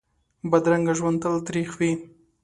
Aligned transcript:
بدرنګه 0.49 0.93
ژوند 0.99 1.17
تل 1.23 1.35
تریخ 1.47 1.69
وي 1.79 1.91